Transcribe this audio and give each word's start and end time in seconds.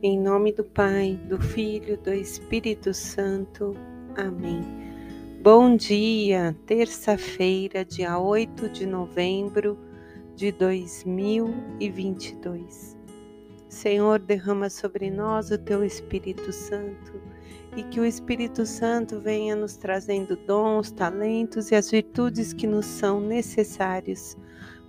Em 0.00 0.16
nome 0.16 0.52
do 0.52 0.62
Pai, 0.62 1.18
do 1.28 1.40
Filho, 1.40 1.98
do 1.98 2.12
Espírito 2.12 2.94
Santo. 2.94 3.74
Amém. 4.16 4.62
Bom 5.42 5.74
dia, 5.74 6.56
terça-feira, 6.66 7.84
dia 7.84 8.16
8 8.16 8.68
de 8.68 8.86
novembro 8.86 9.76
de 10.36 10.52
2022. 10.52 12.96
Senhor, 13.68 14.20
derrama 14.20 14.70
sobre 14.70 15.10
nós 15.10 15.50
o 15.50 15.58
teu 15.58 15.82
Espírito 15.82 16.52
Santo 16.52 17.20
e 17.76 17.82
que 17.82 17.98
o 17.98 18.04
Espírito 18.04 18.64
Santo 18.64 19.18
venha 19.18 19.56
nos 19.56 19.76
trazendo 19.76 20.36
dons, 20.36 20.92
talentos 20.92 21.72
e 21.72 21.74
as 21.74 21.90
virtudes 21.90 22.52
que 22.52 22.68
nos 22.68 22.86
são 22.86 23.20
necessários 23.20 24.36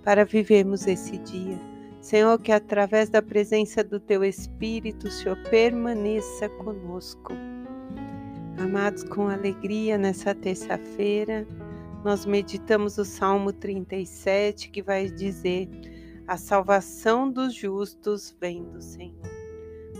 para 0.04 0.24
vivermos 0.24 0.86
esse 0.86 1.18
dia 1.18 1.69
Senhor, 2.00 2.40
que 2.40 2.50
através 2.50 3.10
da 3.10 3.20
presença 3.20 3.84
do 3.84 4.00
Teu 4.00 4.24
Espírito, 4.24 5.06
o 5.06 5.10
Senhor 5.10 5.36
permaneça 5.50 6.48
conosco. 6.48 7.34
Amados, 8.58 9.04
com 9.04 9.28
alegria 9.28 9.98
nessa 9.98 10.34
terça-feira, 10.34 11.46
nós 12.02 12.24
meditamos 12.24 12.96
o 12.96 13.04
Salmo 13.04 13.52
37, 13.52 14.70
que 14.70 14.82
vai 14.82 15.10
dizer: 15.10 15.68
A 16.26 16.38
salvação 16.38 17.30
dos 17.30 17.54
justos 17.54 18.34
vem 18.40 18.64
do 18.64 18.80
Senhor. 18.80 19.20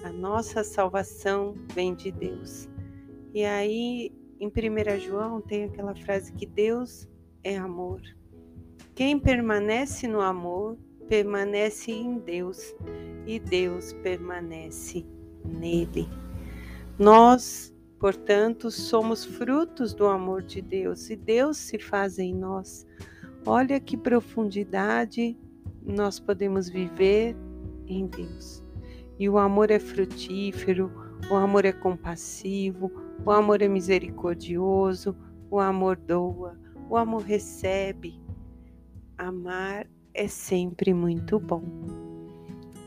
A 0.02 0.10
nossa 0.10 0.64
salvação 0.64 1.54
vem 1.74 1.94
de 1.94 2.10
Deus. 2.10 2.66
E 3.34 3.44
aí, 3.44 4.10
em 4.40 4.48
1 4.48 5.00
João, 5.00 5.42
tem 5.42 5.64
aquela 5.64 5.94
frase 5.94 6.32
que 6.32 6.46
Deus 6.46 7.06
é 7.44 7.58
amor. 7.58 8.00
Quem 8.94 9.18
permanece 9.18 10.08
no 10.08 10.22
amor 10.22 10.78
permanece 11.10 11.90
em 11.90 12.20
Deus 12.20 12.72
e 13.26 13.40
Deus 13.40 13.92
permanece 13.94 15.04
nele. 15.44 16.08
Nós, 16.96 17.74
portanto, 17.98 18.70
somos 18.70 19.24
frutos 19.24 19.92
do 19.92 20.06
amor 20.06 20.40
de 20.40 20.62
Deus 20.62 21.10
e 21.10 21.16
Deus 21.16 21.56
se 21.56 21.80
faz 21.80 22.20
em 22.20 22.32
nós. 22.32 22.86
Olha 23.44 23.80
que 23.80 23.96
profundidade 23.96 25.36
nós 25.82 26.20
podemos 26.20 26.68
viver 26.68 27.34
em 27.88 28.06
Deus. 28.06 28.62
E 29.18 29.28
o 29.28 29.36
amor 29.36 29.72
é 29.72 29.80
frutífero, 29.80 30.92
o 31.28 31.34
amor 31.34 31.64
é 31.64 31.72
compassivo, 31.72 32.88
o 33.26 33.32
amor 33.32 33.62
é 33.62 33.68
misericordioso, 33.68 35.16
o 35.50 35.58
amor 35.58 35.96
doa, 35.96 36.56
o 36.88 36.96
amor 36.96 37.22
recebe. 37.22 38.20
Amar 39.18 39.88
é 40.14 40.28
sempre 40.28 40.92
muito 40.92 41.38
bom. 41.38 41.62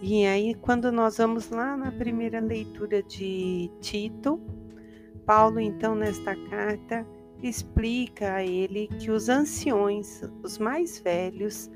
E 0.02 0.26
aí, 0.26 0.54
quando 0.56 0.92
nós 0.92 1.18
vamos 1.18 1.50
lá 1.50 1.78
na 1.78 1.92
primeira 1.92 2.40
leitura 2.40 3.02
de 3.02 3.72
Tito, 3.80 4.40
Paulo, 5.26 5.60
então, 5.60 5.96
nesta 5.96 6.36
carta, 6.50 7.08
explica 7.42 8.34
a 8.34 8.44
ele 8.44 8.88
que 9.00 9.10
os 9.10 9.30
anciões, 9.30 10.22
os 10.44 10.58
mais 10.58 11.00
velhos, 11.00 11.70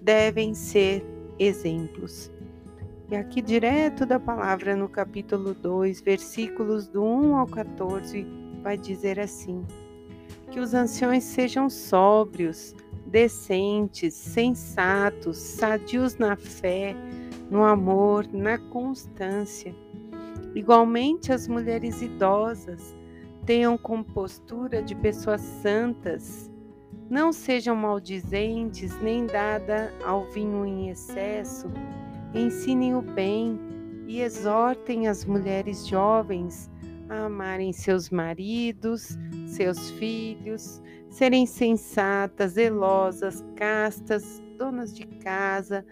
devem 0.00 0.54
ser 0.54 1.04
exemplos. 1.38 2.32
E 3.10 3.16
aqui, 3.16 3.40
direto 3.40 4.04
da 4.04 4.18
palavra, 4.18 4.76
no 4.76 4.88
capítulo 4.88 5.54
2, 5.54 6.00
versículos 6.00 6.88
do 6.88 7.02
1 7.02 7.36
ao 7.36 7.46
14, 7.46 8.26
vai 8.62 8.76
dizer 8.76 9.18
assim: 9.18 9.64
Que 10.50 10.60
os 10.60 10.74
anciões 10.74 11.24
sejam 11.24 11.70
sóbrios, 11.70 12.74
decentes, 13.08 14.14
sensatos, 14.14 15.38
sadios 15.38 16.16
na 16.16 16.36
fé, 16.36 16.94
no 17.50 17.64
amor, 17.64 18.26
na 18.32 18.58
constância. 18.58 19.74
Igualmente, 20.54 21.32
as 21.32 21.48
mulheres 21.48 22.02
idosas 22.02 22.94
tenham 23.46 23.78
compostura 23.78 24.82
de 24.82 24.94
pessoas 24.94 25.40
santas, 25.40 26.50
não 27.08 27.32
sejam 27.32 27.74
maldizentes, 27.74 28.94
nem 29.00 29.24
dada 29.24 29.92
ao 30.04 30.24
vinho 30.30 30.66
em 30.66 30.90
excesso, 30.90 31.68
ensinem 32.34 32.94
o 32.94 33.00
bem 33.00 33.58
e 34.06 34.20
exortem 34.20 35.08
as 35.08 35.24
mulheres 35.24 35.86
jovens 35.86 36.70
a 37.08 37.24
amarem 37.24 37.72
seus 37.72 38.10
maridos, 38.10 39.16
seus 39.46 39.90
filhos, 39.92 40.82
serem 41.08 41.46
sensatas, 41.46 42.52
zelosas, 42.52 43.44
castas, 43.56 44.42
donas 44.56 44.94
de 44.94 45.06
casa, 45.06 45.84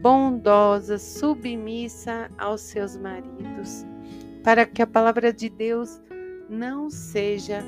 bondosas, 0.00 1.02
submissa 1.02 2.30
aos 2.38 2.60
seus 2.60 2.96
maridos, 2.96 3.84
para 4.44 4.66
que 4.66 4.82
a 4.82 4.86
palavra 4.86 5.32
de 5.32 5.48
Deus 5.48 6.00
não 6.48 6.90
seja 6.90 7.62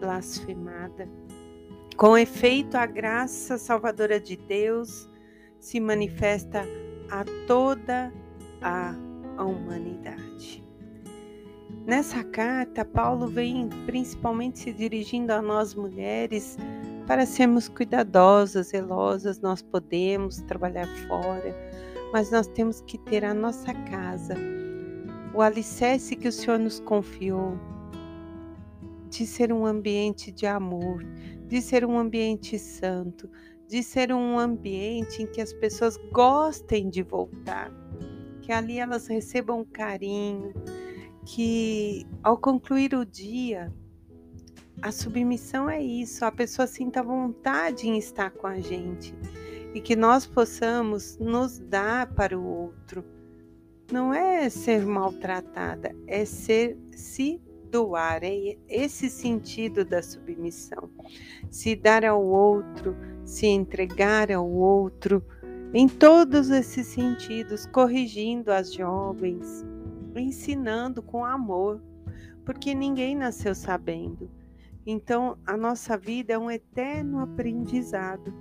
blasfemada. 0.00 1.08
Com 1.96 2.16
efeito, 2.16 2.76
a 2.76 2.86
graça 2.86 3.58
salvadora 3.58 4.20
de 4.20 4.36
Deus 4.36 5.08
se 5.58 5.80
manifesta 5.80 6.64
a 7.10 7.24
toda 7.46 8.12
a 8.62 8.94
humanidade. 9.44 10.67
Nessa 11.88 12.22
carta, 12.22 12.84
Paulo 12.84 13.26
vem 13.26 13.66
principalmente 13.86 14.58
se 14.58 14.74
dirigindo 14.74 15.32
a 15.32 15.40
nós 15.40 15.74
mulheres 15.74 16.58
para 17.06 17.24
sermos 17.24 17.66
cuidadosas, 17.66 18.66
zelosas. 18.66 19.40
Nós 19.40 19.62
podemos 19.62 20.36
trabalhar 20.42 20.86
fora, 21.08 21.56
mas 22.12 22.30
nós 22.30 22.46
temos 22.46 22.82
que 22.82 22.98
ter 22.98 23.24
a 23.24 23.32
nossa 23.32 23.72
casa, 23.72 24.34
o 25.32 25.40
alicerce 25.40 26.14
que 26.14 26.28
o 26.28 26.32
Senhor 26.32 26.58
nos 26.58 26.78
confiou, 26.78 27.58
de 29.08 29.26
ser 29.26 29.50
um 29.50 29.64
ambiente 29.64 30.30
de 30.30 30.46
amor, 30.46 31.02
de 31.46 31.62
ser 31.62 31.86
um 31.86 31.98
ambiente 31.98 32.58
santo, 32.58 33.30
de 33.66 33.82
ser 33.82 34.12
um 34.12 34.38
ambiente 34.38 35.22
em 35.22 35.26
que 35.26 35.40
as 35.40 35.54
pessoas 35.54 35.96
gostem 36.12 36.90
de 36.90 37.02
voltar, 37.02 37.72
que 38.42 38.52
ali 38.52 38.78
elas 38.78 39.06
recebam 39.06 39.64
carinho 39.64 40.52
que 41.28 42.06
ao 42.22 42.38
concluir 42.38 42.94
o 42.94 43.04
dia, 43.04 43.70
a 44.80 44.90
submissão 44.90 45.68
é 45.68 45.78
isso, 45.78 46.24
a 46.24 46.32
pessoa 46.32 46.66
sinta 46.66 47.02
vontade 47.02 47.86
em 47.86 47.98
estar 47.98 48.30
com 48.30 48.46
a 48.46 48.58
gente 48.58 49.14
e 49.74 49.80
que 49.80 49.94
nós 49.94 50.24
possamos 50.24 51.18
nos 51.18 51.58
dar 51.58 52.14
para 52.14 52.38
o 52.38 52.42
outro. 52.42 53.04
Não 53.92 54.12
é 54.14 54.48
ser 54.48 54.86
maltratada, 54.86 55.94
é 56.06 56.24
ser 56.24 56.78
se 56.92 57.38
doar, 57.70 58.20
é 58.22 58.56
esse 58.66 59.10
sentido 59.10 59.84
da 59.84 60.02
submissão. 60.02 60.88
Se 61.50 61.76
dar 61.76 62.06
ao 62.06 62.24
outro, 62.24 62.96
se 63.26 63.46
entregar 63.46 64.32
ao 64.32 64.48
outro, 64.50 65.22
em 65.74 65.86
todos 65.86 66.48
esses 66.48 66.86
sentidos, 66.86 67.66
corrigindo 67.66 68.50
as 68.50 68.72
jovens, 68.72 69.62
ensinando 70.16 71.02
com 71.02 71.24
amor, 71.24 71.82
porque 72.44 72.74
ninguém 72.74 73.14
nasceu 73.14 73.54
sabendo. 73.54 74.30
Então, 74.86 75.36
a 75.46 75.56
nossa 75.56 75.98
vida 75.98 76.32
é 76.32 76.38
um 76.38 76.50
eterno 76.50 77.20
aprendizado. 77.20 78.32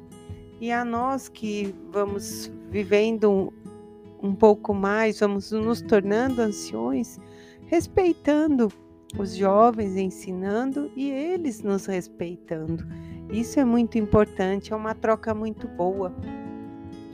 E 0.62 0.72
a 0.72 0.86
nós 0.86 1.28
que 1.28 1.76
vamos 1.92 2.52
vivendo 2.70 3.30
um, 3.30 4.30
um 4.30 4.34
pouco 4.34 4.74
mais, 4.74 5.20
vamos 5.20 5.52
nos 5.52 5.82
tornando 5.82 6.42
anciões, 6.42 7.20
respeitando 7.66 8.72
os 9.20 9.36
jovens, 9.36 9.96
ensinando 9.96 10.92
e 10.96 11.10
eles 11.10 11.62
nos 11.62 11.86
respeitando. 11.86 12.86
Isso 13.30 13.60
é 13.60 13.66
muito 13.66 13.98
importante, 13.98 14.74
é 14.74 14.76
uma 14.76 14.96
troca 14.96 15.34
muito 15.34 15.68
boa. 15.68 16.16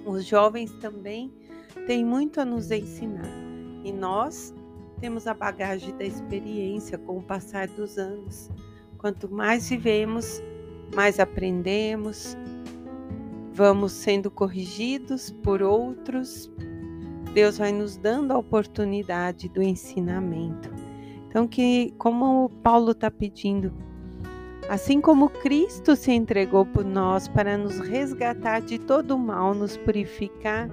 Os 0.05 0.25
jovens 0.25 0.71
também 0.73 1.33
têm 1.87 2.05
muito 2.05 2.39
a 2.39 2.45
nos 2.45 2.71
ensinar. 2.71 3.42
E 3.83 3.91
nós 3.91 4.53
temos 4.99 5.27
a 5.27 5.33
bagagem 5.33 5.95
da 5.97 6.05
experiência 6.05 6.97
com 6.97 7.17
o 7.17 7.21
passar 7.21 7.67
dos 7.67 7.97
anos. 7.97 8.49
Quanto 8.97 9.29
mais 9.29 9.69
vivemos, 9.69 10.41
mais 10.95 11.19
aprendemos, 11.19 12.37
vamos 13.53 13.91
sendo 13.91 14.31
corrigidos 14.31 15.29
por 15.43 15.61
outros. 15.61 16.49
Deus 17.33 17.57
vai 17.57 17.71
nos 17.71 17.97
dando 17.97 18.31
a 18.31 18.37
oportunidade 18.37 19.49
do 19.49 19.61
ensinamento. 19.61 20.69
Então, 21.27 21.47
que 21.47 21.93
como 21.97 22.49
Paulo 22.61 22.91
está 22.91 23.09
pedindo, 23.09 23.73
assim 24.69 25.01
como 25.01 25.29
Cristo 25.29 25.95
se 25.95 26.11
entregou 26.11 26.65
por 26.65 26.85
nós 26.85 27.27
para 27.27 27.57
nos 27.57 27.79
resgatar 27.79 28.61
de 28.61 28.77
todo 28.79 29.15
o 29.15 29.19
mal, 29.19 29.53
nos 29.53 29.75
purificar 29.75 30.69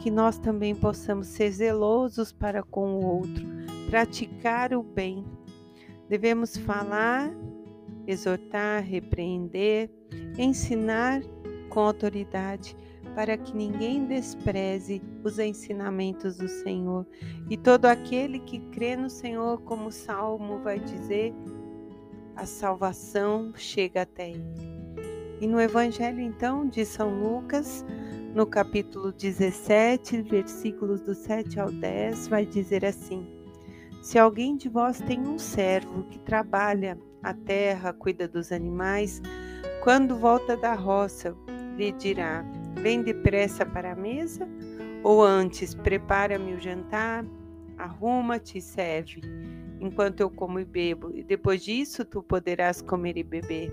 que 0.00 0.10
nós 0.10 0.38
também 0.38 0.74
possamos 0.74 1.26
ser 1.26 1.50
zelosos 1.50 2.32
para 2.32 2.62
com 2.62 2.96
o 2.96 3.04
outro, 3.04 3.46
praticar 3.88 4.72
o 4.72 4.82
bem. 4.82 5.24
Devemos 6.08 6.56
falar, 6.56 7.30
exortar, 8.06 8.82
repreender, 8.82 9.90
ensinar 10.38 11.22
com 11.68 11.80
autoridade, 11.80 12.76
para 13.14 13.36
que 13.36 13.54
ninguém 13.54 14.06
despreze 14.06 15.02
os 15.22 15.38
ensinamentos 15.38 16.38
do 16.38 16.48
Senhor. 16.48 17.06
E 17.50 17.56
todo 17.56 17.86
aquele 17.86 18.38
que 18.40 18.58
crê 18.70 18.96
no 18.96 19.10
Senhor, 19.10 19.60
como 19.62 19.88
o 19.88 19.92
salmo 19.92 20.60
vai 20.60 20.80
dizer, 20.80 21.34
a 22.36 22.46
salvação 22.46 23.52
chega 23.54 24.02
até 24.02 24.30
ele. 24.30 24.80
E 25.40 25.46
no 25.46 25.60
Evangelho, 25.60 26.20
então, 26.20 26.66
de 26.66 26.84
São 26.84 27.10
Lucas, 27.18 27.84
no 28.34 28.46
capítulo 28.46 29.12
17, 29.12 30.22
versículos 30.22 31.00
do 31.00 31.14
7 31.14 31.58
ao 31.58 31.70
10, 31.70 32.28
vai 32.28 32.46
dizer 32.46 32.84
assim: 32.84 33.26
Se 34.02 34.18
alguém 34.18 34.56
de 34.56 34.68
vós 34.68 35.00
tem 35.00 35.20
um 35.20 35.38
servo 35.38 36.04
que 36.04 36.18
trabalha 36.18 36.96
a 37.22 37.34
terra, 37.34 37.92
cuida 37.92 38.28
dos 38.28 38.52
animais, 38.52 39.20
quando 39.82 40.16
volta 40.16 40.56
da 40.56 40.74
roça, 40.74 41.34
lhe 41.76 41.90
dirá: 41.92 42.44
Vem 42.80 43.02
depressa 43.02 43.66
para 43.66 43.92
a 43.92 43.96
mesa? 43.96 44.48
Ou 45.02 45.22
antes, 45.22 45.74
prepara-me 45.74 46.54
o 46.54 46.60
jantar, 46.60 47.24
arruma-te 47.76 48.58
e 48.58 48.62
serve, 48.62 49.22
enquanto 49.80 50.20
eu 50.20 50.30
como 50.30 50.60
e 50.60 50.64
bebo, 50.64 51.10
e 51.16 51.24
depois 51.24 51.64
disso 51.64 52.04
tu 52.04 52.22
poderás 52.22 52.80
comer 52.80 53.16
e 53.16 53.24
beber. 53.24 53.72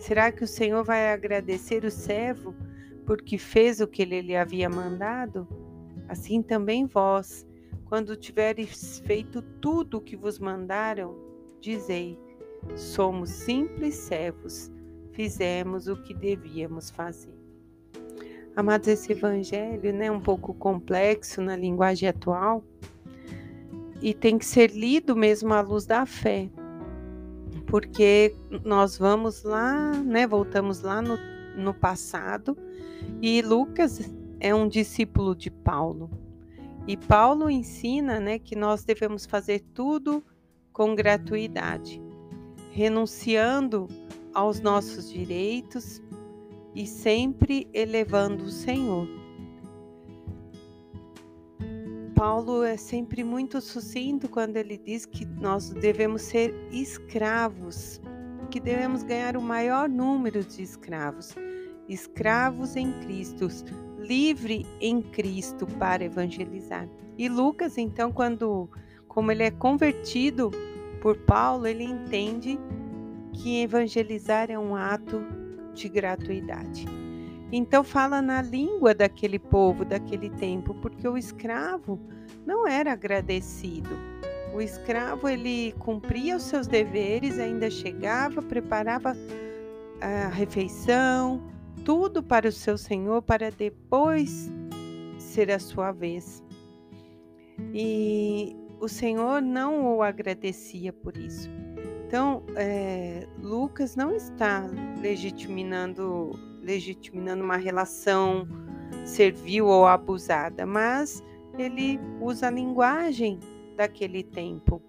Será 0.00 0.32
que 0.32 0.42
o 0.42 0.48
Senhor 0.48 0.82
vai 0.82 1.12
agradecer 1.12 1.84
o 1.84 1.90
servo 1.90 2.54
porque 3.04 3.38
fez 3.38 3.80
o 3.80 3.86
que 3.86 4.02
ele 4.02 4.20
lhe 4.20 4.36
havia 4.36 4.68
mandado? 4.68 5.46
Assim 6.08 6.42
também 6.42 6.86
vós, 6.86 7.46
quando 7.84 8.16
tiveres 8.16 9.00
feito 9.00 9.42
tudo 9.60 9.98
o 9.98 10.00
que 10.00 10.16
vos 10.16 10.38
mandaram, 10.38 11.16
dizei: 11.60 12.18
somos 12.76 13.30
simples 13.30 13.94
servos, 13.94 14.70
fizemos 15.12 15.88
o 15.88 15.96
que 15.96 16.14
devíamos 16.14 16.90
fazer. 16.90 17.34
Amados, 18.56 18.86
esse 18.86 19.10
evangelho 19.12 19.92
né, 19.92 20.06
é 20.06 20.12
um 20.12 20.20
pouco 20.20 20.54
complexo 20.54 21.42
na 21.42 21.56
linguagem 21.56 22.08
atual 22.08 22.62
e 24.00 24.14
tem 24.14 24.38
que 24.38 24.46
ser 24.46 24.70
lido 24.70 25.16
mesmo 25.16 25.52
à 25.52 25.60
luz 25.60 25.86
da 25.86 26.06
fé, 26.06 26.48
porque 27.66 28.36
nós 28.64 28.96
vamos 28.96 29.42
lá, 29.42 29.92
né, 30.04 30.26
voltamos 30.26 30.82
lá 30.82 31.02
no, 31.02 31.16
no 31.56 31.74
passado 31.74 32.56
e 33.26 33.40
Lucas 33.40 34.02
é 34.38 34.54
um 34.54 34.68
discípulo 34.68 35.34
de 35.34 35.50
Paulo. 35.50 36.10
E 36.86 36.94
Paulo 36.94 37.48
ensina 37.48 38.20
né, 38.20 38.38
que 38.38 38.54
nós 38.54 38.84
devemos 38.84 39.24
fazer 39.24 39.60
tudo 39.72 40.22
com 40.74 40.94
gratuidade, 40.94 42.02
renunciando 42.70 43.88
aos 44.34 44.60
nossos 44.60 45.10
direitos 45.10 46.02
e 46.74 46.86
sempre 46.86 47.66
elevando 47.72 48.44
o 48.44 48.50
Senhor. 48.50 49.08
Paulo 52.14 52.62
é 52.62 52.76
sempre 52.76 53.24
muito 53.24 53.58
sucinto 53.58 54.28
quando 54.28 54.58
ele 54.58 54.76
diz 54.76 55.06
que 55.06 55.24
nós 55.24 55.70
devemos 55.70 56.20
ser 56.20 56.54
escravos, 56.70 58.02
que 58.50 58.60
devemos 58.60 59.02
ganhar 59.02 59.34
o 59.34 59.40
maior 59.40 59.88
número 59.88 60.44
de 60.44 60.62
escravos, 60.62 61.34
escravos 61.88 62.76
em 62.76 62.92
Cristo, 63.00 63.48
livre 63.98 64.66
em 64.80 65.02
Cristo 65.02 65.66
para 65.66 66.04
evangelizar. 66.04 66.88
E 67.16 67.28
Lucas, 67.28 67.78
então, 67.78 68.12
quando 68.12 68.68
como 69.14 69.30
ele 69.30 69.44
é 69.44 69.50
convertido 69.50 70.50
por 71.00 71.16
Paulo, 71.18 71.66
ele 71.66 71.84
entende 71.84 72.58
que 73.32 73.62
evangelizar 73.62 74.50
é 74.50 74.58
um 74.58 74.74
ato 74.74 75.22
de 75.72 75.88
gratuidade. 75.88 76.86
Então 77.52 77.84
fala 77.84 78.20
na 78.20 78.42
língua 78.42 78.92
daquele 78.92 79.38
povo, 79.38 79.84
daquele 79.84 80.30
tempo, 80.30 80.74
porque 80.74 81.06
o 81.06 81.16
escravo 81.16 82.00
não 82.44 82.66
era 82.66 82.92
agradecido. 82.92 83.90
O 84.52 84.60
escravo 84.60 85.28
ele 85.28 85.72
cumpria 85.78 86.36
os 86.36 86.42
seus 86.42 86.66
deveres, 86.66 87.38
ainda 87.38 87.70
chegava, 87.70 88.42
preparava 88.42 89.16
a 90.00 90.28
refeição, 90.28 91.40
tudo 91.84 92.22
para 92.22 92.48
o 92.48 92.52
seu 92.52 92.78
senhor, 92.78 93.22
para 93.22 93.50
depois 93.50 94.50
ser 95.18 95.50
a 95.50 95.58
sua 95.58 95.92
vez. 95.92 96.42
E 97.72 98.56
o 98.80 98.88
Senhor 98.88 99.40
não 99.40 99.96
o 99.96 100.02
agradecia 100.02 100.92
por 100.92 101.16
isso. 101.16 101.48
Então, 102.06 102.42
é, 102.56 103.26
Lucas 103.42 103.96
não 103.96 104.14
está 104.14 104.68
legitimando, 105.00 106.30
legitimando 106.62 107.42
uma 107.42 107.56
relação 107.56 108.46
servil 109.04 109.66
ou 109.66 109.86
abusada, 109.86 110.64
mas 110.64 111.22
ele 111.58 112.00
usa 112.20 112.48
a 112.48 112.50
linguagem 112.50 113.38
daquele 113.76 114.22
tempo, 114.22 114.80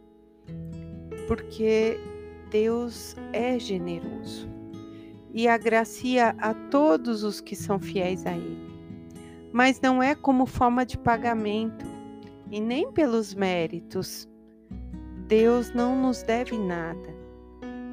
porque 1.27 1.99
Deus 2.49 3.15
é 3.33 3.57
generoso 3.57 4.55
e 5.35 5.49
agracia 5.49 6.33
a 6.37 6.53
todos 6.69 7.23
os 7.23 7.41
que 7.41 7.55
são 7.55 7.79
fiéis 7.79 8.25
a 8.25 8.33
Ele. 8.33 8.73
Mas 9.51 9.79
não 9.81 10.01
é 10.01 10.15
como 10.15 10.45
forma 10.45 10.85
de 10.85 10.97
pagamento 10.97 11.85
e 12.51 12.59
nem 12.59 12.91
pelos 12.91 13.33
méritos. 13.33 14.27
Deus 15.27 15.73
não 15.73 15.99
nos 16.01 16.21
deve 16.23 16.57
nada 16.57 17.15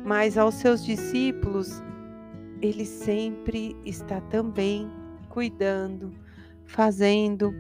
mas 0.04 0.36
aos 0.36 0.56
seus 0.56 0.84
discípulos 0.84 1.82
ele 2.60 2.84
sempre 2.84 3.76
está 3.84 4.20
também 4.20 4.90
cuidando, 5.28 6.12
fazendo 6.64 7.52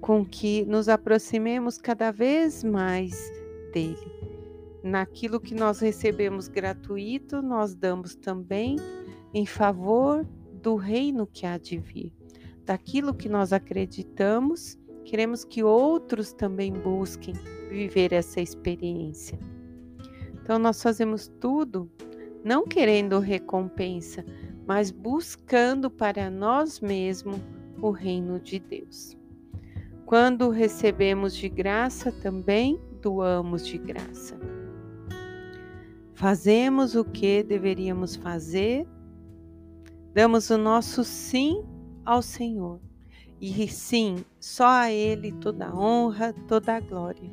com 0.00 0.24
que 0.24 0.64
nos 0.64 0.88
aproximemos 0.88 1.78
cada 1.78 2.10
vez 2.10 2.64
mais 2.64 3.30
dele. 3.72 4.20
Naquilo 4.82 5.38
que 5.38 5.54
nós 5.54 5.78
recebemos 5.80 6.48
gratuito, 6.48 7.42
nós 7.42 7.74
damos 7.74 8.16
também 8.16 8.76
em 9.32 9.46
favor 9.46 10.26
do 10.62 10.76
reino 10.76 11.26
que 11.26 11.46
há 11.46 11.58
de 11.58 11.78
vir. 11.78 12.12
Daquilo 12.64 13.14
que 13.14 13.28
nós 13.28 13.52
acreditamos, 13.52 14.78
queremos 15.04 15.44
que 15.44 15.62
outros 15.62 16.32
também 16.32 16.72
busquem 16.72 17.34
viver 17.68 18.12
essa 18.12 18.40
experiência. 18.40 19.38
Então 20.42 20.58
nós 20.58 20.82
fazemos 20.82 21.28
tudo 21.40 21.90
não 22.44 22.66
querendo 22.66 23.18
recompensa, 23.18 24.24
mas 24.66 24.90
buscando 24.90 25.90
para 25.90 26.30
nós 26.30 26.80
mesmos 26.80 27.38
o 27.80 27.90
reino 27.90 28.38
de 28.38 28.58
Deus. 28.58 29.16
Quando 30.06 30.50
recebemos 30.50 31.34
de 31.36 31.48
graça, 31.48 32.10
também 32.10 32.80
doamos 33.00 33.66
de 33.66 33.78
graça. 33.78 34.38
Fazemos 36.14 36.94
o 36.94 37.04
que 37.04 37.42
deveríamos 37.42 38.16
fazer, 38.16 38.86
damos 40.12 40.50
o 40.50 40.58
nosso 40.58 41.04
sim 41.04 41.64
ao 42.04 42.22
Senhor. 42.22 42.80
E 43.40 43.66
sim, 43.68 44.24
só 44.38 44.66
a 44.66 44.92
Ele 44.92 45.32
toda 45.32 45.66
a 45.66 45.74
honra, 45.74 46.34
toda 46.46 46.76
a 46.76 46.80
glória. 46.80 47.30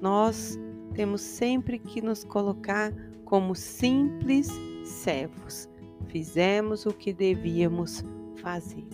Nós 0.00 0.58
temos 0.94 1.20
sempre 1.20 1.78
que 1.78 2.02
nos 2.02 2.24
colocar 2.24 2.92
como 3.24 3.54
simples 3.54 4.50
servos. 4.84 5.68
Fizemos 6.08 6.86
o 6.86 6.92
que 6.92 7.12
devíamos 7.12 8.04
fazer. 8.36 8.86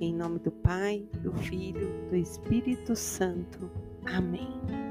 Em 0.00 0.14
nome 0.14 0.38
do 0.38 0.50
Pai, 0.50 1.08
do 1.20 1.32
Filho, 1.32 1.88
do 2.10 2.16
Espírito 2.16 2.94
Santo. 2.96 3.70
Amém. 4.06 4.83